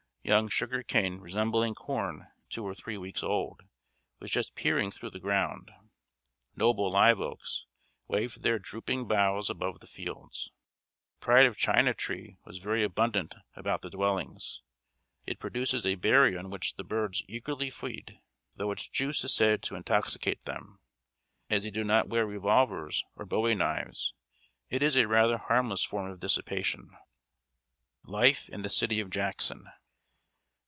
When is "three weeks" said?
2.75-3.23